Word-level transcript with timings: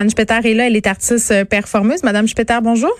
Anne 0.00 0.10
Spetter 0.10 0.38
est 0.44 0.54
là, 0.54 0.68
elle 0.68 0.76
est 0.76 0.86
artiste 0.86 1.32
euh, 1.32 1.44
performeuse. 1.44 2.04
Madame 2.04 2.28
Spetter, 2.28 2.58
bonjour. 2.62 2.96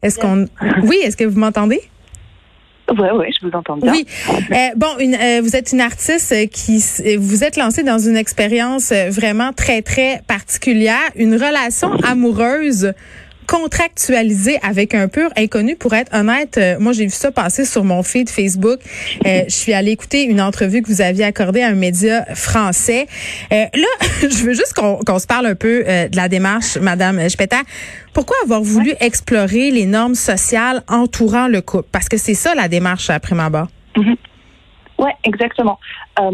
Est-ce 0.00 0.20
qu'on 0.20 0.46
Oui, 0.84 0.98
est-ce 1.02 1.16
que 1.16 1.24
vous 1.24 1.40
m'entendez? 1.40 1.80
Oui, 2.96 3.08
oui, 3.12 3.26
je 3.32 3.44
vous 3.44 3.52
entends 3.52 3.76
bien. 3.76 3.90
Oui. 3.90 4.06
Euh, 4.52 4.68
bon, 4.76 4.86
une, 5.00 5.16
euh, 5.16 5.40
vous 5.42 5.56
êtes 5.56 5.72
une 5.72 5.80
artiste 5.80 6.32
qui 6.50 6.80
vous 7.16 7.42
êtes 7.42 7.56
lancée 7.56 7.82
dans 7.82 7.98
une 7.98 8.16
expérience 8.16 8.92
vraiment 8.92 9.52
très 9.52 9.82
très 9.82 10.22
particulière, 10.28 11.10
une 11.16 11.34
relation 11.34 11.92
amoureuse 12.04 12.92
contractualisé 13.46 14.58
avec 14.62 14.94
un 14.94 15.08
pur 15.08 15.30
inconnu. 15.36 15.76
Pour 15.76 15.94
être 15.94 16.14
honnête, 16.14 16.58
euh, 16.58 16.76
moi 16.78 16.92
j'ai 16.92 17.04
vu 17.04 17.10
ça 17.10 17.32
passer 17.32 17.64
sur 17.64 17.84
mon 17.84 18.02
feed 18.02 18.28
Facebook. 18.28 18.80
Euh, 19.26 19.44
je 19.48 19.54
suis 19.54 19.72
allée 19.72 19.92
écouter 19.92 20.24
une 20.24 20.40
entrevue 20.40 20.82
que 20.82 20.88
vous 20.88 21.00
aviez 21.00 21.24
accordée 21.24 21.62
à 21.62 21.68
un 21.68 21.74
média 21.74 22.24
français. 22.34 23.06
Euh, 23.52 23.64
là, 23.74 23.88
je 24.22 24.44
veux 24.44 24.54
juste 24.54 24.74
qu'on 24.74 25.18
se 25.18 25.26
parle 25.26 25.46
un 25.46 25.54
peu 25.54 25.84
de 25.84 26.16
la 26.16 26.28
démarche, 26.28 26.76
Madame 26.78 27.28
Speta. 27.28 27.58
Pourquoi 28.12 28.36
avoir 28.42 28.62
voulu 28.62 28.94
explorer 29.00 29.70
les 29.70 29.86
normes 29.86 30.14
sociales 30.14 30.82
entourant 30.88 31.48
le 31.48 31.60
couple? 31.60 31.88
Parce 31.92 32.08
que 32.08 32.16
c'est 32.16 32.34
ça 32.34 32.54
la 32.54 32.68
démarche 32.68 33.10
à 33.10 33.20
prime 33.20 33.40
abord. 33.40 33.68
Ouais, 34.98 35.12
exactement. 35.24 35.78
Euh, 36.18 36.30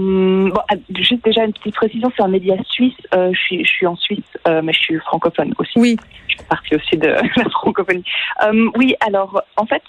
bon, 0.51 0.61
ah, 0.69 0.75
juste 0.97 1.25
déjà 1.25 1.45
une 1.45 1.53
petite 1.53 1.75
précision, 1.75 2.13
c'est 2.17 2.23
un 2.23 2.29
média 2.29 2.55
suisse. 2.71 2.95
Euh, 3.15 3.33
je, 3.33 3.41
suis, 3.41 3.65
je 3.65 3.71
suis 3.71 3.87
en 3.87 3.97
Suisse, 3.97 4.21
euh, 4.47 4.63
mais 4.63 4.73
je 4.73 4.79
suis 4.79 4.99
francophone 5.01 5.53
aussi. 5.59 5.73
Oui. 5.77 5.97
Je 6.29 6.37
suis 6.37 6.45
partie 6.49 6.77
aussi 6.77 6.97
de 6.97 7.09
la 7.37 7.51
francophonie. 7.51 8.05
Euh, 8.45 8.71
oui, 8.77 8.95
alors 9.01 9.43
en 9.57 9.67
fait, 9.67 9.83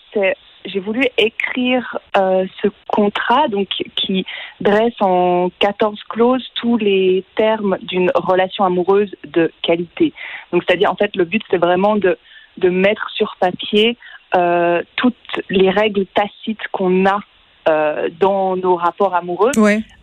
j'ai 0.66 0.80
voulu 0.80 1.06
écrire 1.18 1.98
euh, 2.18 2.46
ce 2.62 2.68
contrat, 2.88 3.48
donc 3.48 3.68
qui 3.96 4.26
dresse 4.60 5.00
en 5.02 5.52
14 5.60 6.00
clauses 6.10 6.50
tous 6.56 6.78
les 6.78 7.24
termes 7.36 7.78
d'une 7.82 8.12
relation 8.16 8.64
amoureuse 8.64 9.14
de 9.26 9.52
qualité. 9.62 10.14
Donc, 10.52 10.64
c'est-à-dire 10.68 10.92
en 10.92 10.96
fait, 10.96 11.16
le 11.16 11.26
but 11.26 11.44
c'est 11.50 11.58
vraiment 11.58 11.96
de 11.96 12.18
de 12.58 12.70
mettre 12.70 13.10
sur 13.10 13.36
papier 13.40 13.98
euh, 14.36 14.82
toutes 14.96 15.16
les 15.50 15.70
règles 15.70 16.06
tacites 16.08 16.68
qu'on 16.72 17.06
a 17.06 17.20
euh, 17.70 18.10
dans 18.20 18.56
nos 18.56 18.76
rapports 18.76 19.16
amoureux, 19.16 19.52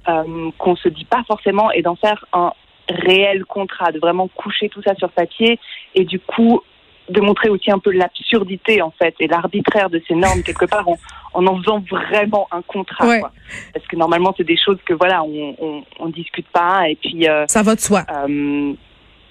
euh, 0.08 0.50
qu'on 0.58 0.76
se 0.76 0.88
dit 0.88 1.04
pas 1.04 1.22
forcément, 1.26 1.70
et 1.72 1.82
d'en 1.82 1.96
faire 1.96 2.24
un 2.32 2.52
réel 2.88 3.44
contrat, 3.44 3.92
de 3.92 3.98
vraiment 3.98 4.28
coucher 4.28 4.68
tout 4.68 4.82
ça 4.82 4.94
sur 4.96 5.10
papier, 5.10 5.58
et 5.94 6.04
du 6.04 6.18
coup 6.20 6.60
de 7.08 7.20
montrer 7.20 7.48
aussi 7.48 7.72
un 7.72 7.80
peu 7.80 7.90
l'absurdité 7.90 8.82
en 8.82 8.92
fait 8.92 9.14
et 9.18 9.26
l'arbitraire 9.26 9.90
de 9.90 10.00
ces 10.06 10.14
normes 10.14 10.44
quelque 10.44 10.66
part 10.66 10.88
en, 10.88 10.96
en, 11.34 11.44
en 11.44 11.56
faisant 11.58 11.80
vraiment 11.90 12.46
un 12.52 12.62
contrat 12.62 13.18
quoi. 13.18 13.32
parce 13.74 13.84
que 13.88 13.96
normalement 13.96 14.32
c'est 14.36 14.44
des 14.46 14.56
choses 14.56 14.78
que 14.86 14.94
voilà 14.94 15.24
on, 15.24 15.56
on, 15.60 15.82
on 15.98 16.08
discute 16.08 16.46
pas 16.52 16.88
et 16.88 16.94
puis 16.94 17.28
euh, 17.28 17.46
ça 17.48 17.62
va 17.64 17.74
de 17.74 17.80
soi. 17.80 18.04
euh, 18.12 18.72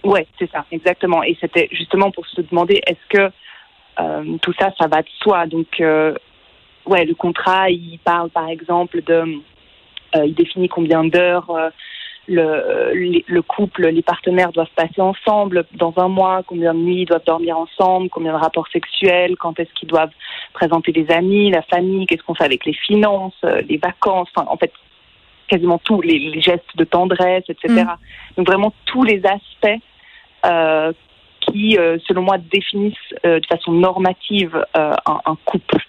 ouais 0.03 0.27
c'est 0.37 0.51
ça 0.51 0.65
exactement. 0.73 1.23
Et 1.23 1.37
c'était 1.39 1.69
justement 1.71 2.11
pour 2.11 2.25
se 2.27 2.41
demander 2.41 2.81
est-ce 2.85 3.07
que 3.17 3.31
euh, 4.01 4.37
tout 4.41 4.53
ça 4.59 4.71
ça 4.77 4.87
va 4.87 5.01
de 5.01 5.09
soi? 5.21 5.45
Donc 5.47 5.79
ouais, 6.89 7.05
le 7.05 7.15
contrat, 7.15 7.69
il 7.69 7.99
parle 8.03 8.29
par 8.29 8.49
exemple 8.49 9.01
de, 9.03 9.23
euh, 10.15 10.25
il 10.25 10.33
définit 10.33 10.67
combien 10.67 11.03
d'heures 11.03 11.49
euh, 11.51 11.69
le, 12.27 13.23
le 13.25 13.41
couple, 13.41 13.87
les 13.87 14.03
partenaires 14.03 14.51
doivent 14.51 14.69
passer 14.75 15.01
ensemble 15.01 15.65
dans 15.73 15.93
un 15.97 16.07
mois, 16.07 16.43
combien 16.45 16.75
de 16.75 16.79
nuits 16.79 17.01
ils 17.01 17.05
doivent 17.05 17.25
dormir 17.25 17.57
ensemble, 17.57 18.09
combien 18.09 18.33
de 18.33 18.37
rapports 18.37 18.67
sexuels, 18.67 19.35
quand 19.37 19.59
est-ce 19.59 19.73
qu'ils 19.73 19.89
doivent 19.89 20.11
présenter 20.53 20.91
les 20.91 21.09
amis, 21.11 21.49
la 21.49 21.63
famille, 21.63 22.05
qu'est-ce 22.05 22.21
qu'on 22.21 22.35
fait 22.35 22.43
avec 22.43 22.65
les 22.65 22.73
finances, 22.73 23.33
euh, 23.43 23.61
les 23.67 23.77
vacances, 23.77 24.29
enfin, 24.35 24.47
en 24.49 24.57
fait, 24.57 24.71
quasiment 25.47 25.79
tous 25.79 26.01
les, 26.01 26.39
gestes 26.39 26.75
de 26.75 26.83
tendresse, 26.83 27.45
etc. 27.49 27.83
Mm. 27.83 27.87
Donc 28.37 28.47
vraiment 28.47 28.73
tous 28.85 29.03
les 29.03 29.23
aspects 29.25 29.81
euh, 30.45 30.93
qui, 31.41 31.79
selon 32.07 32.21
moi, 32.21 32.37
définissent 32.37 32.93
de 33.23 33.41
façon 33.49 33.71
normative 33.71 34.63
un, 34.75 34.95
un 35.25 35.37
couple. 35.45 35.83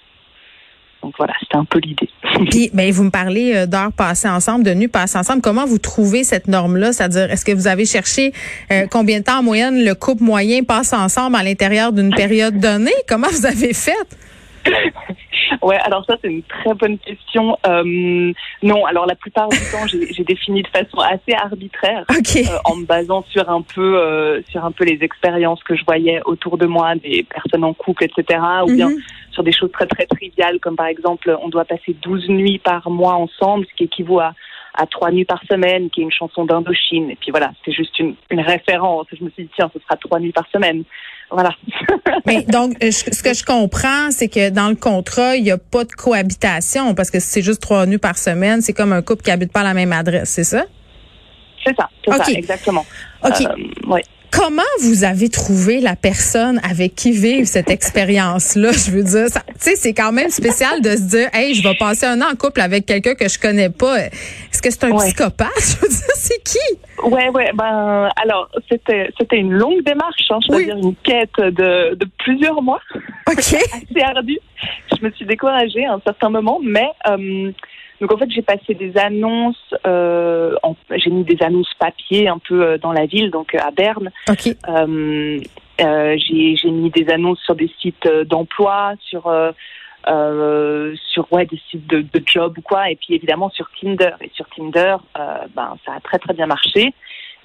Donc 1.11 1.17
voilà, 1.19 1.35
c'était 1.41 1.57
un 1.57 1.65
peu 1.65 1.81
l'idée. 1.81 2.09
Puis, 2.51 2.71
mais 2.73 2.87
ben, 2.87 2.93
vous 2.93 3.03
me 3.03 3.11
parlez 3.11 3.53
euh, 3.53 3.67
d'heures 3.67 3.91
passées 3.91 4.29
ensemble, 4.29 4.63
de 4.63 4.73
nuits 4.73 4.87
passées 4.87 5.19
ensemble. 5.19 5.43
Comment 5.43 5.67
vous 5.67 5.79
trouvez 5.79 6.23
cette 6.23 6.47
norme-là? 6.47 6.93
C'est-à-dire, 6.93 7.33
est-ce 7.33 7.45
que 7.45 7.51
vous 7.51 7.67
avez 7.67 7.85
cherché 7.85 8.33
euh, 8.71 8.87
combien 8.89 9.19
de 9.19 9.25
temps 9.25 9.41
en 9.41 9.43
moyenne 9.43 9.85
le 9.85 9.97
couple 9.97 10.23
moyen 10.23 10.63
passe 10.63 10.93
ensemble 10.93 11.35
à 11.35 11.43
l'intérieur 11.43 11.93
d'une 11.93 12.15
période 12.15 12.61
donnée? 12.61 12.95
Comment 13.09 13.27
vous 13.29 13.45
avez 13.45 13.75
fait? 13.75 13.93
Ouais, 15.63 15.79
alors 15.83 16.05
ça 16.07 16.17
c'est 16.23 16.29
une 16.29 16.43
très 16.43 16.75
bonne 16.75 16.99
question. 16.99 17.57
Euh, 17.67 18.33
non, 18.63 18.85
alors 18.87 19.07
la 19.07 19.15
plupart 19.15 19.49
du 19.49 19.59
temps 19.71 19.87
j'ai 19.87 20.25
défini 20.25 20.63
de 20.63 20.69
façon 20.69 20.99
assez 20.99 21.33
arbitraire, 21.33 22.05
euh, 22.11 22.43
en 22.65 22.77
me 22.77 22.85
basant 22.85 23.25
sur 23.31 23.49
un 23.49 23.63
peu 23.63 23.99
euh, 23.99 24.43
sur 24.49 24.65
un 24.65 24.73
peu 24.73 24.85
les 24.85 24.99
expériences 25.03 25.63
que 25.63 25.77
je 25.77 25.85
voyais 25.85 26.21
autour 26.25 26.59
de 26.59 26.67
moi, 26.67 26.95
des 26.95 27.25
personnes 27.25 27.65
en 27.65 27.75
couple, 27.75 28.05
etc. 28.05 28.41
Ou 28.65 28.73
bien 28.75 28.89
mhm. 28.91 28.99
sur 29.33 29.43
des 29.43 29.53
choses 29.53 29.73
très 29.73 29.87
très 29.87 30.07
triviales 30.07 30.61
comme 30.61 30.77
par 30.77 30.87
exemple 30.87 31.37
on 31.43 31.49
doit 31.49 31.65
passer 31.65 31.95
12 32.03 32.29
nuits 32.29 32.59
par 32.59 32.91
mois 32.91 33.15
ensemble, 33.15 33.67
ce 33.71 33.75
qui 33.77 33.85
équivaut 33.85 34.21
à 34.21 34.35
à 34.75 34.87
trois 34.87 35.11
nuits 35.11 35.25
par 35.25 35.43
semaine, 35.51 35.91
qui 35.91 36.01
est 36.01 36.05
une 36.05 36.13
chanson 36.13 36.45
d'Indochine. 36.45 37.11
Et 37.11 37.17
puis 37.17 37.31
voilà, 37.31 37.53
c'était 37.59 37.77
juste 37.77 37.99
une, 37.99 38.15
une 38.31 38.41
référence. 38.41 39.07
Je 39.13 39.25
me 39.25 39.31
suis 39.31 39.45
dit, 39.45 39.51
tiens, 39.57 39.71
ce 39.75 39.81
sera 39.81 39.97
trois 39.97 40.21
nuits 40.21 40.33
par 40.33 40.49
semaine. 40.53 40.85
Voilà. 41.31 41.51
Mais 42.27 42.43
donc, 42.43 42.77
euh, 42.83 42.91
ce 42.91 43.23
que 43.23 43.35
je 43.35 43.45
comprends, 43.45 44.11
c'est 44.11 44.29
que 44.29 44.51
dans 44.51 44.69
le 44.69 44.75
contrat, 44.75 45.37
il 45.37 45.45
n'y 45.45 45.51
a 45.51 45.59
pas 45.59 45.85
de 45.85 45.93
cohabitation 45.93 46.95
parce 46.95 47.11
que 47.11 47.21
c'est 47.21 47.43
juste 47.43 47.63
trois 47.63 47.87
nuits 47.87 47.99
par 47.99 48.19
semaine. 48.19 48.61
C'est 48.61 48.73
comme 48.73 48.93
un 48.93 49.03
couple 49.03 49.23
qui 49.23 49.31
habite 49.31 49.53
pas 49.53 49.61
à 49.61 49.65
la 49.65 49.75
même 49.75 49.93
adresse, 49.93 50.31
c'est 50.31 50.45
ça? 50.45 50.65
C'est 51.65 51.77
ça, 51.77 51.89
c'est 52.05 52.17
ça, 52.17 52.31
exactement. 52.33 52.85
OK. 53.25 53.43
Euh, 53.43 53.99
Comment 54.33 54.63
vous 54.83 55.05
avez 55.05 55.29
trouvé 55.29 55.81
la 55.81 55.97
personne 55.97 56.61
avec 56.63 56.95
qui 56.95 57.11
vivre 57.11 57.47
cette 57.47 57.69
expérience-là? 57.69 58.71
Je 58.73 58.91
veux 58.91 59.03
dire, 59.03 59.27
tu 59.27 59.55
sais, 59.59 59.77
c'est 59.77 59.93
quand 59.93 60.13
même 60.13 60.31
spécial 60.31 60.81
de 60.83 60.91
se 60.91 61.03
dire, 61.03 61.29
hey, 61.33 61.55
je 61.55 61.63
vais 61.63 61.75
passer 61.75 62.07
un 62.07 62.21
an 62.21 62.27
en 62.33 62.37
couple 62.37 62.61
avec 62.61 62.87
quelqu'un 62.87 63.15
que 63.15 63.29
je 63.29 63.39
connais 63.39 63.71
pas. 63.71 63.99
Est-ce 63.99 64.63
que 64.63 64.71
c'est 64.71 64.85
un 64.85 64.97
psychopathe? 64.97 65.49
Je 65.61 65.81
veux 65.83 65.89
dire, 65.89 66.15
c'est 66.15 66.43
qui? 66.45 66.59
Ouais, 67.03 67.29
ouais, 67.31 67.51
ben, 67.55 68.09
alors, 68.23 68.49
c'était, 68.69 69.11
c'était 69.19 69.39
une 69.39 69.53
longue 69.53 69.83
démarche, 69.85 70.31
hein, 70.31 70.39
je 70.47 70.55
veux 70.55 70.65
dire, 70.65 70.77
une 70.77 70.95
quête 70.97 71.37
de, 71.39 71.95
de 71.95 72.07
plusieurs 72.19 72.63
mois. 72.63 72.81
OK. 73.29 73.37
assez 73.39 74.03
ardue. 74.05 74.39
Je 74.97 75.05
me 75.05 75.11
suis 75.13 75.25
découragée 75.25 75.87
à 75.87 75.95
un 75.95 76.01
certain 76.05 76.29
moment, 76.29 76.61
mais, 76.63 76.89
euh, 77.09 77.51
donc 78.01 78.13
en 78.13 78.17
fait, 78.17 78.31
j'ai 78.31 78.43
passé 78.43 78.75
des 78.75 78.97
annonces, 78.97 79.75
euh, 79.87 80.57
j'ai 80.91 81.11
mis 81.11 81.25
des 81.25 81.43
annonces 81.43 81.73
papier 81.79 82.29
un 82.29 82.39
peu 82.39 82.63
euh, 82.63 82.79
dans 82.79 82.93
la 82.93 83.07
ville, 83.07 83.31
donc 83.31 83.55
euh, 83.55 83.59
à 83.59 83.71
Berne. 83.71 84.11
Euh, 84.69 85.39
euh, 85.81 86.17
j'ai 86.19 86.71
mis 86.71 86.91
des 86.91 87.11
annonces 87.11 87.41
sur 87.41 87.55
des 87.55 87.71
sites 87.81 88.09
d'emploi, 88.27 88.95
sur 89.01 89.27
euh, 89.27 89.53
sur 91.13 91.31
ouais 91.31 91.45
des 91.45 91.61
sites 91.71 91.87
de, 91.87 92.01
de 92.01 92.23
job 92.25 92.57
ou 92.59 92.63
quoi, 92.63 92.91
et 92.91 92.97
puis 92.97 93.15
évidemment 93.15 93.51
sur 93.51 93.67
Tinder. 93.79 94.13
Et 94.23 94.31
sur 94.35 94.47
Tinder, 94.49 94.97
ben 95.55 95.77
ça 95.85 95.93
a 95.95 96.01
très 96.01 96.19
très 96.19 96.33
bien 96.33 96.47
marché. 96.47 96.95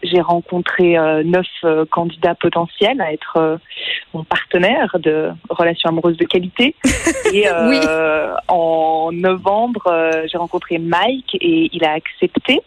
J'ai 0.06 0.22
rencontré 0.22 0.98
euh, 0.98 1.24
neuf 1.24 1.48
euh, 1.64 1.86
candidats 1.86 2.36
potentiels 2.36 3.02
à 3.02 3.12
être 3.12 3.38
euh, 3.38 3.58
mon 4.14 4.24
partenaire 4.24 4.98
de 5.00 5.30
relations 5.50 5.90
amoureuses 5.90 6.18
de 6.18 6.26
qualité. 6.26 6.76
Et 7.34 7.48
en 8.48 9.10
novembre, 9.12 9.84
j'ai 10.32 10.38
rencontré 10.38 10.78
Mike 10.78 11.36
et 11.42 11.70
il 11.74 11.84
a 11.84 11.94
accepté. 11.94 12.62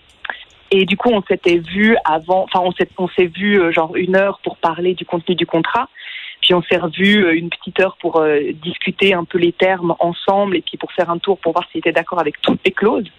Et 0.71 0.85
du 0.85 0.97
coup, 0.97 1.11
on 1.11 1.23
s'était 1.23 1.59
vu 1.59 1.97
avant, 2.05 2.45
enfin, 2.45 2.61
on 2.63 2.73
s'est, 2.73 2.89
on 2.99 3.09
s'est 3.09 3.27
vu 3.27 3.73
genre 3.73 3.97
une 3.97 4.17
heure 4.17 4.41
pour 4.43 4.57
parler 4.59 4.95
du 4.95 5.07
contenu 5.07 5.35
du 5.35 5.47
contrat. 5.47 5.89
Puis 6.43 6.55
on 6.55 6.63
s'est 6.63 6.77
revu 6.77 7.35
une 7.35 7.49
petite 7.49 7.81
heure 7.81 7.97
pour 8.01 8.23
discuter 8.63 9.15
un 9.15 9.25
peu 9.25 9.39
les 9.39 9.53
termes 9.53 9.95
ensemble 10.01 10.57
et 10.57 10.61
puis 10.61 10.77
pour 10.77 10.93
faire 10.93 11.09
un 11.09 11.19
tour 11.19 11.39
pour 11.39 11.53
voir 11.53 11.67
s'il 11.71 11.79
était 11.79 11.93
d'accord 11.93 12.21
avec 12.21 12.41
toutes 12.43 12.61
les 12.65 12.73
clauses 12.73 13.11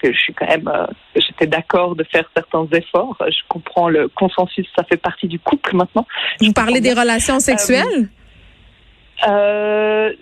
que 0.00 0.12
je 0.12 0.18
suis 0.18 0.34
quand 0.34 0.46
même, 0.46 0.68
euh, 0.68 0.86
j'étais 1.14 1.46
d'accord 1.46 1.94
de 1.94 2.04
faire 2.04 2.24
certains 2.34 2.66
efforts. 2.72 3.16
Je 3.20 3.40
comprends 3.48 3.88
le 3.88 4.08
consensus, 4.08 4.66
ça 4.76 4.84
fait 4.84 4.96
partie 4.96 5.28
du 5.28 5.38
couple 5.38 5.76
maintenant. 5.76 6.06
Vous 6.40 6.52
parlez 6.52 6.80
des 6.80 6.92
relations 6.92 7.36
euh, 7.36 7.40
sexuelles? 7.40 8.08
Euh, 9.28 10.12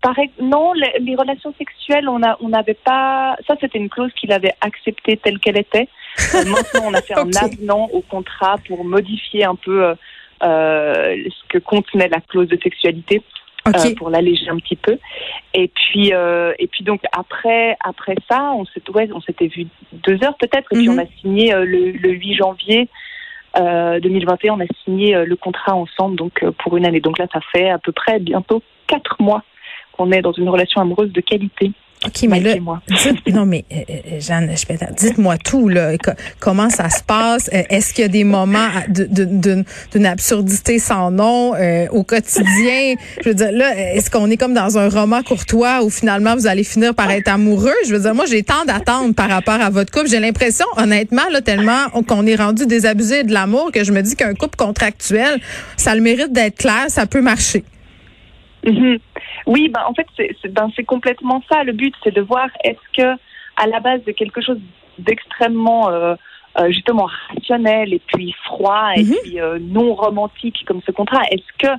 pareil, 0.00 0.30
non, 0.40 0.72
les, 0.72 1.16
relations 1.16 1.52
sexuelles, 1.58 2.08
on 2.08 2.22
a, 2.22 2.36
on 2.40 2.48
n'avait 2.48 2.74
pas. 2.74 3.36
Ça, 3.46 3.54
c'était 3.60 3.78
une 3.78 3.88
clause 3.88 4.12
qu'il 4.18 4.32
avait 4.32 4.54
acceptée 4.60 5.16
telle 5.16 5.38
qu'elle 5.38 5.58
était. 5.58 5.88
Euh, 6.34 6.44
maintenant, 6.46 6.90
on 6.90 6.94
a 6.94 7.02
fait 7.02 7.18
un 7.18 7.30
avenant 7.42 7.88
au 7.92 8.00
contrat 8.00 8.56
pour 8.66 8.84
modifier 8.84 9.44
un 9.44 9.56
peu 9.56 9.94
ce 10.42 11.48
que 11.48 11.58
contenait 11.58 12.08
la 12.08 12.20
clause 12.20 12.48
de 12.48 12.58
sexualité. 12.62 13.22
Euh, 13.66 13.94
pour 13.96 14.10
l'alléger 14.10 14.48
un 14.48 14.58
petit 14.58 14.76
peu. 14.76 14.98
Et 15.54 15.68
puis, 15.68 16.12
euh, 16.12 16.52
et 16.58 16.66
puis 16.66 16.84
donc 16.84 17.02
après, 17.12 17.76
après 17.82 18.14
ça, 18.30 18.52
on 18.52 18.64
s'était, 18.64 18.92
ouais, 18.92 19.08
vu 19.48 19.66
deux 19.92 20.22
heures 20.24 20.36
peut-être, 20.38 20.72
et 20.72 20.76
puis 20.76 20.88
on 20.88 20.94
mhm. 20.94 21.00
a 21.00 21.06
signé 21.20 21.54
euh, 21.54 21.64
le, 21.64 21.92
le 21.92 22.10
8 22.10 22.34
janvier 22.34 22.88
2021, 23.58 24.52
on 24.52 24.60
a 24.60 24.66
signé 24.84 25.24
le 25.24 25.34
contrat 25.34 25.74
ensemble, 25.74 26.16
donc 26.16 26.44
pour 26.58 26.76
une 26.76 26.84
année. 26.84 27.00
Donc 27.00 27.18
là, 27.18 27.26
ça 27.32 27.40
fait 27.52 27.70
à 27.70 27.78
peu 27.78 27.90
près 27.90 28.18
bientôt 28.18 28.62
quatre 28.86 29.16
mois 29.18 29.42
qu'on 29.92 30.12
est 30.12 30.20
dans 30.20 30.32
une 30.32 30.50
relation 30.50 30.82
amoureuse 30.82 31.10
de 31.10 31.22
qualité. 31.22 31.72
OK, 32.06 32.28
mais 32.28 32.40
là, 32.40 32.54
non, 33.32 33.46
mais 33.46 33.64
euh, 33.72 33.76
euh, 33.88 34.20
Jeanne, 34.20 34.52
dites-moi 34.96 35.38
tout, 35.38 35.68
là. 35.68 35.92
comment 36.38 36.70
ça 36.70 36.88
se 36.90 37.02
passe? 37.02 37.50
Euh, 37.52 37.62
est-ce 37.68 37.92
qu'il 37.92 38.02
y 38.02 38.04
a 38.04 38.08
des 38.08 38.24
moments 38.24 38.68
d'une 38.88 40.06
absurdité 40.06 40.78
sans 40.78 41.10
nom 41.10 41.54
au 41.90 42.02
quotidien? 42.02 42.94
Je 43.22 43.28
veux 43.28 43.34
dire, 43.34 43.52
là, 43.52 43.72
est-ce 43.94 44.10
qu'on 44.10 44.30
est 44.30 44.36
comme 44.36 44.54
dans 44.54 44.78
un 44.78 44.88
roman 44.88 45.22
courtois 45.22 45.82
où 45.82 45.90
finalement 45.90 46.34
vous 46.34 46.46
allez 46.46 46.64
finir 46.64 46.94
par 46.94 47.10
être 47.10 47.28
amoureux? 47.28 47.74
Je 47.86 47.94
veux 47.94 48.00
dire, 48.00 48.14
moi, 48.14 48.26
j'ai 48.26 48.42
tant 48.42 48.64
d'attentes 48.64 49.14
par 49.14 49.28
rapport 49.28 49.60
à 49.60 49.70
votre 49.70 49.92
couple. 49.92 50.08
J'ai 50.08 50.20
l'impression, 50.20 50.66
honnêtement, 50.76 51.28
là, 51.30 51.40
tellement 51.40 51.88
qu'on 52.06 52.26
est 52.26 52.36
rendu 52.36 52.66
désabusé 52.66 53.24
de 53.24 53.32
l'amour 53.32 53.72
que 53.72 53.84
je 53.84 53.92
me 53.92 54.02
dis 54.02 54.16
qu'un 54.16 54.34
couple 54.34 54.56
contractuel, 54.56 55.40
ça 55.76 55.94
le 55.94 56.00
mérite 56.00 56.32
d'être 56.32 56.58
clair, 56.58 56.84
ça 56.88 57.06
peut 57.06 57.22
marcher. 57.22 57.64
Mhm. 58.64 58.98
Oui, 59.46 59.68
ben, 59.68 59.82
en 59.86 59.94
fait, 59.94 60.06
ben, 60.48 60.70
c'est 60.74 60.84
complètement 60.84 61.42
ça. 61.50 61.64
Le 61.64 61.72
but, 61.72 61.94
c'est 62.02 62.14
de 62.14 62.20
voir 62.20 62.48
est-ce 62.64 63.02
que, 63.02 63.18
à 63.56 63.66
la 63.66 63.80
base 63.80 64.02
de 64.04 64.12
quelque 64.12 64.40
chose 64.40 64.58
d'extrêmement 64.98 65.90
euh, 65.90 66.14
euh, 66.58 66.68
justement 66.68 67.08
rationnel 67.34 67.92
et 67.92 68.00
puis 68.06 68.34
froid 68.44 68.90
et 68.96 69.04
mhm. 69.04 69.14
puis 69.22 69.40
euh, 69.40 69.58
non 69.60 69.94
romantique 69.94 70.64
comme 70.66 70.80
ce 70.86 70.92
contrat, 70.92 71.22
est-ce 71.30 71.58
que 71.58 71.72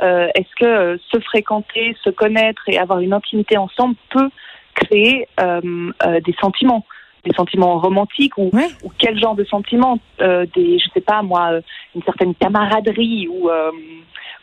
est-ce 0.00 0.54
que 0.60 1.00
se 1.10 1.18
fréquenter, 1.18 1.96
se 2.04 2.10
connaître 2.10 2.62
et 2.68 2.78
avoir 2.78 3.00
une 3.00 3.12
intimité 3.12 3.58
ensemble 3.58 3.96
peut 4.10 4.30
créer 4.74 5.26
des 5.40 6.34
sentiments 6.40 6.86
des 7.24 7.34
sentiments 7.34 7.80
romantiques 7.80 8.38
ou, 8.38 8.48
ou 8.84 8.92
quel 8.96 9.18
genre 9.18 9.34
de 9.34 9.42
sentiments 9.42 9.98
des 10.20 10.78
je 10.78 10.88
sais 10.94 11.00
pas 11.00 11.22
moi 11.22 11.50
une 11.96 12.02
certaine 12.04 12.36
camaraderie 12.36 13.26
ou 13.26 13.50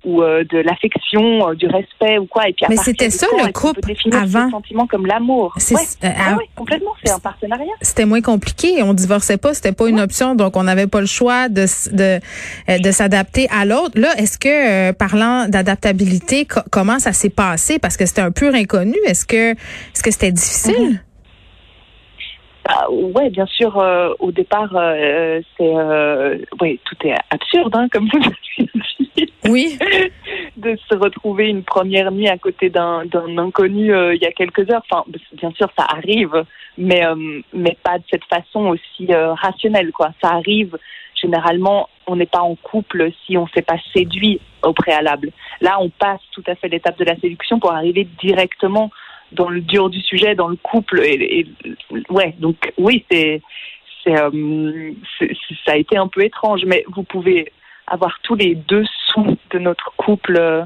ou 0.06 0.22
euh, 0.22 0.44
de 0.44 0.60
l'affection, 0.60 1.50
euh, 1.50 1.56
du 1.56 1.68
respect 1.68 2.18
ou 2.19 2.25
quoi. 2.25 2.48
Et 2.48 2.54
puis 2.54 2.66
Mais 2.69 2.78
c'était 2.78 3.10
ça 3.10 3.28
le 3.31 3.52
couple 3.52 3.94
avant? 4.13 4.50
sentiment 4.52 4.88
comme 4.88 5.06
l'amour? 5.06 5.54
C'est 5.57 5.75
euh, 5.75 6.10
ah 6.18 6.38
complètement. 6.56 6.92
C'est 7.04 7.12
un 7.12 7.19
partenariat. 7.19 7.74
C'était 7.81 8.06
moins 8.06 8.22
compliqué. 8.22 8.81
On 8.84 8.94
divorçait 8.94 9.38
pas. 9.38 9.54
C'était 9.54 9.72
pas 9.72 9.88
une 9.88 10.00
option. 10.00 10.36
Donc 10.36 10.56
on 10.56 10.63
n'avait 10.63 10.88
pas 10.88 11.02
le 11.02 11.07
choix 11.07 11.50
de 11.50 11.66
de, 11.92 12.19
de 12.80 12.92
s'adapter 12.92 13.48
à 13.50 13.66
l'autre. 13.66 14.00
Là, 14.00 14.10
est-ce 14.18 14.38
que 14.38 14.92
parlant 14.92 15.48
d'adaptabilité, 15.48 16.48
comment 16.72 17.00
ça 17.00 17.12
s'est 17.12 17.30
passé? 17.30 17.80
Parce 17.80 17.98
que 17.98 18.06
c'était 18.06 18.22
un 18.22 18.31
pur 18.31 18.54
inconnu. 18.54 18.96
Est-ce 19.06 19.25
que 19.25 19.51
est-ce 19.51 20.04
que 20.04 20.12
c'était 20.12 20.31
difficile? 20.31 20.74
Mm-hmm. 20.75 21.00
Ah, 22.67 22.89
ouais, 22.91 23.29
bien 23.29 23.45
sûr. 23.45 23.75
au 24.19 24.31
départ, 24.31 24.69
c'est 25.57 25.73
ouais, 26.62 26.79
tout 26.83 27.07
est 27.07 27.15
absurde, 27.29 27.75
hein, 27.75 27.88
comme 27.91 28.09
vous 28.12 28.19
l'avez 28.19 28.35
dit. 29.15 29.33
Oui. 29.47 29.77
de 30.57 30.77
se 30.89 30.95
retrouver 30.95 31.50
une 31.50 31.63
première 31.63 32.12
nuit 32.12 32.27
à 32.27 32.38
côté 32.38 32.69
d'un 32.69 33.03
inconnu 33.38 33.94
euh, 33.94 34.15
il 34.15 34.21
y 34.21 34.25
a 34.25 34.31
quelques 34.31 34.69
heures. 34.71 34.83
Enfin, 34.89 35.03
bien 35.33 35.51
sûr, 35.51 35.67
ça 35.77 35.85
arrive, 35.89 36.44
mais 36.77 37.06
euh, 37.06 37.41
mais 37.53 37.77
pas 37.83 37.97
de 37.97 38.03
cette 38.09 38.25
façon 38.25 38.67
aussi 38.67 39.12
euh, 39.12 39.33
rationnelle, 39.33 39.91
quoi. 39.91 40.12
Ça 40.23 40.31
arrive. 40.31 40.77
Généralement, 41.15 41.89
on 42.07 42.17
n'est 42.17 42.25
pas 42.25 42.41
en 42.41 42.56
couple 42.56 43.09
si 43.25 43.38
on 43.38 43.47
s'est 43.47 43.62
pas 43.62 43.77
séduit 43.94 44.39
au 44.63 44.73
préalable. 44.73 45.31
Là, 45.62 45.77
on 45.79 45.89
passe 45.89 46.19
tout 46.31 46.44
à 46.47 46.56
fait 46.56 46.67
l'étape 46.67 46.97
de 47.00 47.06
la 47.06 47.15
séduction 47.15 47.59
pour 47.59 47.71
arriver 47.71 48.07
directement 48.21 48.91
dans 49.36 49.50
le 49.50 49.62
dur 49.62 49.90
du 49.90 50.02
sujet, 50.02 50.36
dans 50.36 50.48
le 50.48 50.56
couple. 50.56 51.02
Et, 51.04 51.40
et 51.40 51.48
ouais, 52.10 52.36
donc 52.40 52.74
oui, 52.78 53.06
c'est 53.10 53.42
c'est 54.04 54.14
ça 54.14 55.74
a 55.74 55.78
été 55.78 55.98
un 55.98 56.08
peu 56.08 56.24
étrange, 56.24 56.62
mais 56.66 56.84
vous 56.94 57.04
pouvez 57.04 57.52
avoir 57.88 58.20
tous 58.24 58.36
les 58.36 58.56
dessous 58.56 59.38
de 59.52 59.60
notre 59.60 59.94
couple 59.98 60.66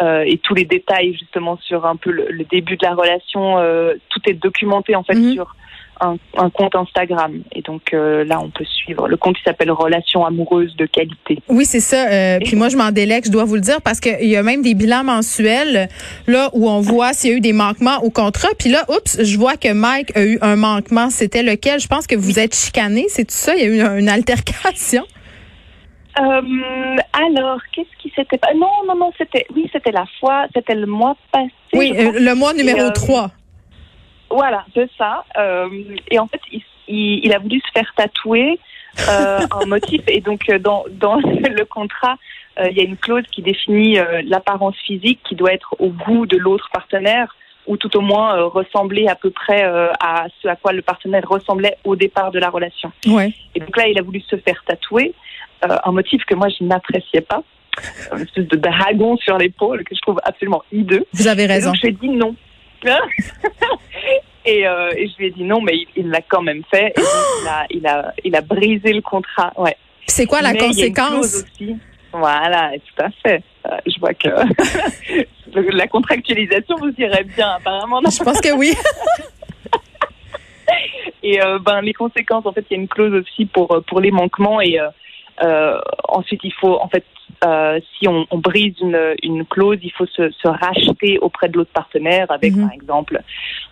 euh, 0.00 0.24
et 0.26 0.38
tous 0.38 0.54
les 0.54 0.64
détails 0.64 1.12
justement 1.12 1.56
sur 1.58 1.86
un 1.86 1.96
peu 1.96 2.10
le, 2.10 2.44
début 2.44 2.76
de 2.76 2.86
la 2.86 2.94
relation. 2.94 3.58
Euh, 3.58 3.94
tout 4.08 4.20
est 4.26 4.34
documenté 4.34 4.94
en 4.96 5.02
fait 5.02 5.14
mhm. 5.14 5.32
sur 5.34 5.54
un, 6.00 6.16
un, 6.36 6.50
compte 6.50 6.74
Instagram. 6.74 7.42
Et 7.52 7.62
donc 7.62 7.92
euh, 7.92 8.24
là, 8.24 8.40
on 8.40 8.50
peut 8.50 8.64
suivre. 8.64 9.08
Le 9.08 9.16
compte 9.16 9.36
qui 9.36 9.42
s'appelle 9.42 9.70
Relations 9.70 10.24
amoureuses 10.24 10.74
de 10.76 10.86
qualité. 10.86 11.38
Oui, 11.48 11.64
c'est 11.64 11.80
ça. 11.80 12.08
Euh, 12.08 12.38
puis 12.44 12.56
moi, 12.56 12.68
je 12.68 12.76
m'en 12.76 12.90
délègue, 12.90 13.24
je 13.26 13.30
dois 13.30 13.44
vous 13.44 13.54
le 13.54 13.60
dire, 13.60 13.80
parce 13.82 14.00
qu'il 14.00 14.28
y 14.28 14.36
a 14.36 14.42
même 14.42 14.62
des 14.62 14.74
bilans 14.74 15.04
mensuels 15.04 15.88
là 16.26 16.50
où 16.52 16.68
on 16.68 16.80
voit 16.80 17.12
s'il 17.12 17.30
y 17.30 17.34
a 17.34 17.36
eu 17.36 17.40
des 17.40 17.52
manquements 17.52 17.98
au 18.02 18.10
contrat. 18.10 18.48
Puis 18.58 18.70
là, 18.70 18.84
oups, 18.88 19.22
je 19.22 19.38
vois 19.38 19.56
que 19.56 19.72
Mike 19.72 20.16
a 20.16 20.24
eu 20.24 20.38
un 20.42 20.56
manquement. 20.56 21.10
C'était 21.10 21.42
lequel? 21.42 21.80
Je 21.80 21.88
pense 21.88 22.06
que 22.06 22.16
vous 22.16 22.38
êtes 22.38 22.54
chicané, 22.54 23.06
c'est 23.08 23.24
tout 23.24 23.34
ça? 23.34 23.54
Il 23.56 23.62
y 23.62 23.64
a 23.64 23.68
eu 23.68 23.98
une 23.98 24.08
altercation? 24.08 25.04
Euh, 26.20 26.96
alors, 27.12 27.58
qu'est-ce 27.74 28.02
qui 28.02 28.12
s'était 28.14 28.36
pas 28.36 28.52
Non, 28.54 28.68
non, 28.86 28.96
non, 28.96 29.12
c'était 29.16 29.46
oui, 29.54 29.68
c'était 29.72 29.92
la 29.92 30.04
fois, 30.20 30.46
c'était 30.54 30.74
le 30.74 30.86
mois 30.86 31.16
passé. 31.32 31.50
Oui, 31.72 31.94
le 31.94 32.34
mois 32.34 32.52
numéro 32.52 32.90
3. 32.90 33.30
Euh, 34.32 34.34
voilà, 34.34 34.64
c'est 34.74 34.90
ça. 34.96 35.24
et 36.10 36.18
en 36.18 36.26
fait, 36.26 36.40
il, 36.50 36.62
il, 36.88 37.32
a 37.32 37.38
voulu 37.38 37.60
se 37.60 37.70
faire 37.72 37.92
tatouer 37.96 38.58
un 39.08 39.66
motif. 39.66 40.02
Et 40.08 40.20
donc, 40.20 40.50
dans, 40.60 40.84
dans 40.90 41.16
le 41.16 41.64
contrat, 41.64 42.16
il 42.58 42.76
y 42.76 42.80
a 42.80 42.84
une 42.84 42.96
clause 42.96 43.24
qui 43.30 43.42
définit 43.42 43.98
l'apparence 44.24 44.76
physique 44.84 45.20
qui 45.26 45.34
doit 45.34 45.52
être 45.52 45.74
au 45.78 45.88
goût 45.88 46.26
de 46.26 46.36
l'autre 46.36 46.68
partenaire 46.72 47.34
ou 47.66 47.76
tout 47.76 47.96
au 47.96 48.00
moins 48.00 48.42
ressembler 48.42 49.06
à 49.06 49.14
peu 49.14 49.30
près 49.30 49.62
à 49.62 50.26
ce 50.42 50.48
à 50.48 50.56
quoi 50.56 50.72
le 50.72 50.82
partenaire 50.82 51.24
ressemblait 51.28 51.78
au 51.84 51.96
départ 51.96 52.30
de 52.30 52.38
la 52.38 52.50
relation. 52.50 52.92
Ouais. 53.06 53.32
Et 53.54 53.60
donc 53.60 53.76
là, 53.76 53.88
il 53.88 53.98
a 53.98 54.02
voulu 54.02 54.20
se 54.20 54.36
faire 54.36 54.62
tatouer. 54.66 55.14
Euh, 55.64 55.76
un 55.84 55.92
motif 55.92 56.24
que 56.24 56.34
moi 56.34 56.48
je 56.48 56.64
n'appréciais 56.64 57.20
pas, 57.20 57.42
une 58.12 58.22
espèce 58.22 58.48
de 58.48 58.56
dragon 58.56 59.16
sur 59.16 59.38
l'épaule 59.38 59.84
que 59.84 59.94
je 59.94 60.00
trouve 60.00 60.18
absolument 60.24 60.64
hideux. 60.72 61.06
Vous 61.12 61.28
avez 61.28 61.46
raison. 61.46 61.72
Et 61.72 61.72
donc, 61.72 61.76
je 61.76 61.82
lui 61.82 61.88
ai 61.88 61.92
dit 61.92 62.08
non. 62.08 62.34
et, 64.44 64.66
euh, 64.66 64.90
et, 64.96 65.08
je 65.08 65.16
lui 65.18 65.26
ai 65.26 65.30
dit 65.30 65.44
non, 65.44 65.60
mais 65.60 65.86
il 65.96 66.08
l'a 66.08 66.20
quand 66.22 66.42
même 66.42 66.62
fait. 66.70 66.92
Et 66.96 67.02
il, 67.42 67.48
a, 67.48 67.66
il, 67.70 67.86
a, 67.86 68.14
il 68.24 68.36
a 68.36 68.40
brisé 68.40 68.92
le 68.92 69.02
contrat. 69.02 69.52
Ouais. 69.56 69.76
C'est 70.06 70.26
quoi 70.26 70.42
la 70.42 70.54
conséquence? 70.54 71.44
aussi. 71.44 71.76
Voilà, 72.12 72.72
tout 72.78 73.02
à 73.02 73.10
fait. 73.22 73.42
Euh, 73.66 73.76
je 73.86 73.98
vois 73.98 74.12
que 74.14 74.28
la 75.76 75.86
contractualisation 75.86 76.76
vous 76.76 76.92
irait 76.98 77.24
bien, 77.24 77.52
apparemment. 77.52 78.00
Je 78.00 78.22
pense 78.22 78.40
que 78.40 78.52
oui. 78.54 78.74
et 81.22 81.40
euh, 81.40 81.58
ben 81.58 81.80
les 81.80 81.94
conséquences, 81.94 82.44
en 82.44 82.52
fait, 82.52 82.66
il 82.70 82.74
y 82.76 82.78
a 82.78 82.82
une 82.82 82.88
clause 82.88 83.14
aussi 83.14 83.46
pour 83.46 83.82
pour 83.86 84.00
les 84.00 84.10
manquements 84.10 84.60
et 84.60 84.78
euh, 85.42 85.78
ensuite, 86.08 86.40
il 86.44 86.52
faut, 86.52 86.78
en 86.80 86.88
fait, 86.88 87.04
euh, 87.44 87.80
si 87.98 88.06
on, 88.08 88.26
on, 88.30 88.38
brise 88.38 88.74
une, 88.80 88.98
une, 89.22 89.44
clause, 89.44 89.78
il 89.82 89.90
faut 89.92 90.06
se, 90.06 90.30
se 90.30 90.48
racheter 90.48 91.18
auprès 91.18 91.48
de 91.48 91.56
l'autre 91.56 91.72
partenaire 91.72 92.30
avec, 92.30 92.54
mhm. 92.54 92.62
par 92.62 92.72
exemple, 92.72 93.20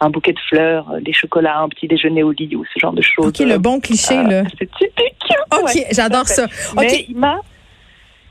un 0.00 0.11
bouquet 0.11 0.32
de 0.32 0.40
fleurs, 0.49 0.87
des 1.00 1.12
chocolats, 1.12 1.61
un 1.61 1.69
petit 1.69 1.87
déjeuner 1.87 2.22
au 2.22 2.32
lit 2.32 2.55
ou 2.56 2.64
ce 2.72 2.78
genre 2.81 2.93
de 2.93 3.02
choses. 3.02 3.28
Ok, 3.28 3.38
le 3.38 3.58
bon 3.58 3.81
cliché, 3.81 4.19
euh, 4.19 4.22
là. 4.22 4.43
C'est 4.58 4.70
typique. 4.72 5.14
Ok, 5.52 5.87
j'adore 5.93 6.26
ça. 6.26 6.46
Mais 6.76 7.06
il 7.08 7.17
m'a 7.17 7.40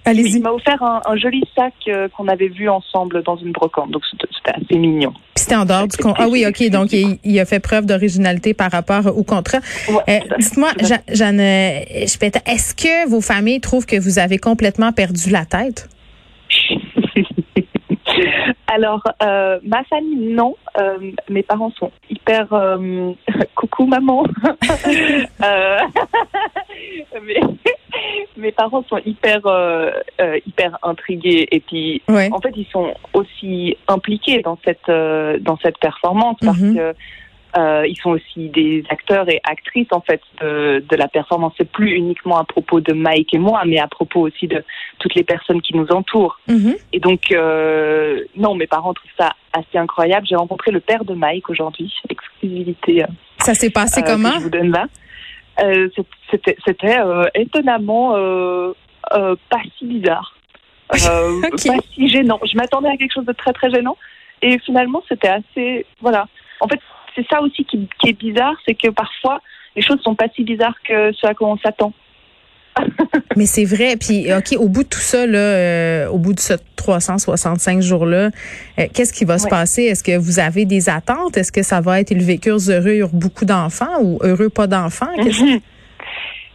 il 0.08 0.42
m'a 0.42 0.52
offert 0.52 0.82
un, 0.82 1.02
un, 1.06 1.16
joli 1.16 1.44
sac 1.56 1.74
euh, 1.88 2.08
qu'on 2.10 2.28
avait 2.28 2.48
vu 2.48 2.70
ensemble 2.70 3.24
dans 3.24 3.38
une 3.38 3.52
brocante, 3.52 3.92
donc 3.92 4.04
c'était 4.10 4.52
assez 4.52 4.78
mignon. 4.78 5.14
C'était 5.36 5.56
en 5.56 5.66
dehors 5.66 5.88
du 5.88 5.98
contrat. 5.98 6.26
Ah 6.26 6.30
oui, 6.30 6.46
ok. 6.48 6.70
Donc 6.70 6.92
il, 6.92 7.40
a 7.40 7.46
fait 7.46 7.60
preuve 7.60 7.86
d'originalité 7.86 8.54
par 8.54 8.72
rapport 8.72 9.18
au 9.18 9.24
contrat. 9.24 9.60
Euh, 9.90 10.20
dites-moi, 10.40 10.70
Jeanne, 11.12 11.40
est-ce 11.40 12.76
que 12.76 13.10
vos 13.10 13.22
familles 13.22 13.62
trouvent 13.62 13.86
que 13.86 14.00
vous 14.00 14.20
avez 14.20 14.38
complètement 14.38 14.92
perdu 14.92 15.30
la 15.30 15.46
tête? 15.46 15.90
Alors, 18.72 19.02
euh, 19.24 19.60
ma 19.64 19.84
famille, 19.86 20.34
non. 20.34 20.56
Euh, 20.80 21.12
mes 21.30 21.44
parents 21.44 21.72
sont 21.72 21.92
hyper... 22.10 22.52
Euh, 22.54 23.14
coucou, 23.56 23.86
maman. 23.86 24.24
mais, 27.24 27.40
mes 28.40 28.52
parents 28.52 28.84
sont 28.90 29.00
hyper, 29.06 29.42
hyper 30.46 30.78
intrigués. 30.84 31.48
Et 31.52 31.60
puis, 31.60 32.02
en 32.08 32.40
fait, 32.40 32.54
ils 32.56 32.68
sont 32.72 32.94
aussi 33.14 33.78
impliqués 33.88 34.42
dans 34.42 34.58
cette, 34.64 34.88
dans 34.88 35.58
cette 35.62 35.78
performance 35.80 36.38
parce 36.42 36.60
mhm. 36.60 36.76
que 36.76 36.94
euh, 37.58 37.86
ils 37.88 37.98
sont 37.98 38.12
aussi 38.12 38.50
des 38.50 38.84
acteurs 38.90 39.28
et 39.28 39.42
actrices 39.44 39.88
en 39.92 40.02
fait 40.02 40.22
de, 40.42 40.84
de 40.88 40.96
la 40.96 41.08
performance. 41.08 41.54
C'est 41.58 41.70
plus 41.70 41.96
uniquement 41.96 42.38
à 42.38 42.44
propos 42.44 42.80
de 42.80 42.94
Mike 42.94 43.34
et 43.34 43.40
moi, 43.40 43.64
mais 43.66 43.80
à 43.80 43.88
propos 43.88 44.28
aussi 44.28 44.48
de 44.48 44.64
toutes 45.00 45.16
les 45.16 45.24
personnes 45.24 45.62
qui 45.62 45.76
nous 45.76 45.88
entourent. 45.88 46.40
Mm-hmm. 46.48 46.78
Et 46.94 47.00
donc, 47.00 47.32
euh, 47.32 48.24
non, 48.36 48.54
mes 48.54 48.68
parents 48.68 48.94
trouvent 48.94 49.12
ça 49.18 49.32
assez 49.54 49.78
incroyable. 49.78 50.28
J'ai 50.28 50.36
rencontré 50.36 50.72
le 50.72 50.80
père 50.80 51.06
de 51.06 51.14
Mike 51.14 51.50
aujourd'hui, 51.50 51.92
exclusivité. 52.10 53.04
Euh, 53.04 53.08
ça 53.40 53.56
s'est 53.56 53.72
passé 53.72 54.04
comment? 54.04 54.34
Je 54.34 54.44
vous 54.44 54.50
donne 54.50 54.72
là. 54.72 54.86
Euh, 55.64 55.90
c'était 56.30 57.00
euh, 57.00 57.26
étonnamment 57.36 58.14
pas 59.12 59.62
si 59.78 59.86
bizarre, 59.86 60.36
pas 60.90 60.98
si 60.98 62.10
gênant. 62.10 62.40
Je 62.44 62.56
m'attendais 62.56 62.90
à 62.90 62.98
quelque 62.98 63.14
chose 63.14 63.26
de 63.26 63.34
très 63.34 63.54
très 63.54 63.70
gênant, 63.70 63.98
et 64.42 64.60
finalement 64.60 65.04
c'était 65.08 65.30
assez 65.30 65.86
voilà. 66.02 66.28
En 66.62 66.68
fait, 66.68 66.80
c'est 67.16 67.26
ça 67.28 67.42
aussi 67.42 67.66
qui, 67.66 67.88
est 68.06 68.14
bizarre, 68.14 68.56
c'est 68.68 68.76
que 68.76 68.90
parfois 68.90 69.42
les 69.76 69.82
choses 69.82 70.02
sont 70.02 70.16
pas 70.16 70.28
si 70.36 70.44
bizarres 70.44 70.80
que 70.84 71.12
ce 71.14 71.28
à 71.28 71.34
quoi 71.34 71.50
on 71.50 71.58
s'attend. 71.58 71.94
Mais 73.38 73.46
c'est 73.46 73.66
vrai. 73.66 73.96
Puis, 73.98 74.34
OK, 74.34 74.58
au 74.58 74.70
bout 74.70 74.84
de 74.84 74.90
tout 74.90 75.00
ça, 75.00 75.26
là, 75.26 75.38
euh, 75.38 76.08
au 76.10 76.18
bout 76.18 76.34
de 76.34 76.40
ce 76.40 76.54
365 76.76 77.82
jours-là, 77.82 78.30
euh, 78.80 78.88
qu'est-ce 78.94 79.14
qui 79.14 79.26
va 79.26 79.38
se 79.38 79.48
passer? 79.48 79.84
Est-ce 79.84 80.04
que 80.04 80.18
vous 80.18 80.40
avez 80.40 80.66
des 80.66 80.90
attentes? 80.90 81.38
Est-ce 81.38 81.52
que 81.52 81.64
ça 81.64 81.82
va 81.82 82.00
être 82.00 82.12
élevé 82.12 82.38
cœur 82.38 82.58
heureux, 82.70 83.10
beaucoup 83.14 83.46
d'enfants 83.46 84.02
ou 84.02 84.20
heureux 84.22 84.50
pas 84.50 84.68
d'enfants? 84.68 85.08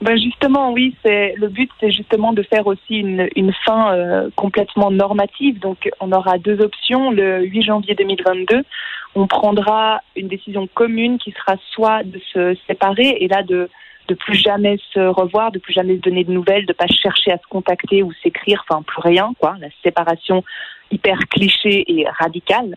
Ben 0.05 0.19
justement, 0.19 0.73
oui, 0.73 0.95
c'est 1.03 1.35
le 1.37 1.49
but, 1.49 1.71
c'est 1.81 1.91
justement 1.91 2.35
de 2.35 2.43
faire 2.43 2.67
aussi 2.67 2.99
une, 2.99 3.27
une 3.37 3.55
fin 3.65 3.95
euh, 3.95 4.29
complètement 4.37 4.91
normative. 4.91 5.59
Donc, 5.61 5.89
on 5.99 6.13
aura 6.13 6.37
deux 6.37 6.61
options. 6.61 7.11
Le 7.11 7.43
8 7.45 7.63
janvier 7.63 7.95
2022, 7.95 8.65
on 9.15 9.27
prendra 9.27 10.03
une 10.15 10.29
décision 10.29 10.69
commune 10.75 11.17
qui 11.17 11.33
sera 11.33 11.57
soit 11.73 12.03
de 12.03 12.21
se 12.35 12.55
séparer 12.67 13.17
et 13.21 13.29
là 13.29 13.43
de 13.43 13.71
de 14.09 14.15
plus 14.15 14.37
jamais 14.37 14.79
se 14.93 15.01
revoir, 15.01 15.51
de 15.53 15.59
plus 15.59 15.73
jamais 15.73 15.97
se 15.97 16.01
donner 16.01 16.25
de 16.25 16.33
nouvelles, 16.33 16.67
de 16.67 16.73
pas 16.73 16.87
chercher 16.87 17.33
à 17.33 17.39
se 17.39 17.47
contacter 17.49 18.03
ou 18.03 18.13
s'écrire, 18.23 18.65
enfin 18.69 18.83
plus 18.83 19.01
rien, 19.01 19.33
quoi. 19.39 19.57
La 19.61 19.69
séparation 19.83 20.45
hyper 20.91 21.19
cliché 21.31 21.85
et 21.89 22.07
radicale 22.09 22.77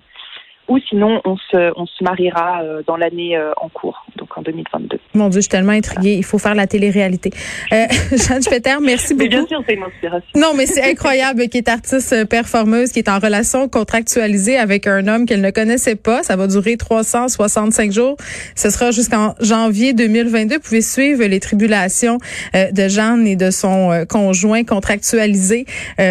ou 0.67 0.79
sinon 0.79 1.21
on 1.25 1.37
se, 1.37 1.71
on 1.75 1.85
se 1.85 2.03
mariera 2.03 2.61
euh, 2.61 2.81
dans 2.85 2.97
l'année 2.97 3.37
euh, 3.37 3.51
en 3.57 3.69
cours, 3.69 4.05
donc 4.17 4.37
en 4.37 4.41
2022. 4.41 4.99
Mon 5.13 5.29
Dieu, 5.29 5.37
je 5.37 5.43
suis 5.43 5.49
tellement 5.49 5.71
intriguée. 5.71 6.15
Il 6.15 6.25
faut 6.25 6.37
faire 6.37 6.55
la 6.55 6.67
télé-réalité. 6.67 7.31
Euh, 7.71 7.85
Jeanne 8.11 8.43
Peter, 8.43 8.75
merci 8.81 9.13
beaucoup. 9.13 9.29
bien 9.29 9.45
sûr, 9.47 9.63
c'est 9.67 9.75
une 9.75 9.83
inspiration. 9.83 10.27
Non, 10.35 10.53
mais 10.55 10.65
c'est 10.65 10.83
incroyable 10.83 11.47
qui 11.47 11.59
est 11.59 11.69
artiste 11.69 12.13
euh, 12.13 12.25
performeuse, 12.25 12.91
qui 12.91 12.99
est 12.99 13.09
en 13.09 13.19
relation 13.19 13.69
contractualisée 13.69 14.57
avec 14.57 14.87
un 14.87 15.07
homme 15.07 15.25
qu'elle 15.25 15.41
ne 15.41 15.51
connaissait 15.51 15.95
pas. 15.95 16.23
Ça 16.23 16.35
va 16.35 16.47
durer 16.47 16.75
365 16.75 17.91
jours. 17.91 18.17
Ce 18.55 18.69
sera 18.69 18.91
jusqu'en 18.91 19.35
janvier 19.39 19.93
2022. 19.93 20.55
Vous 20.55 20.61
pouvez 20.61 20.81
suivre 20.81 21.23
les 21.23 21.39
tribulations 21.39 22.17
de 22.53 22.87
Jeanne 22.87 23.25
et 23.27 23.35
de 23.35 23.51
son 23.51 24.05
conjoint 24.09 24.63
contractualisé 24.63 25.65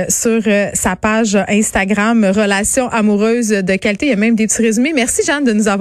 sur 0.08 0.42
sa 0.72 0.96
page 0.96 1.36
Instagram 1.48 2.24
Relations 2.24 2.88
amoureuses 2.88 3.48
de 3.50 3.76
qualité. 3.76 4.06
Il 4.06 4.10
y 4.10 4.12
a 4.12 4.16
même 4.16 4.34
des 4.34 4.45
Merci 4.94 5.22
Jeanne 5.24 5.44
de 5.44 5.52
nous 5.52 5.68
avoir 5.68 5.76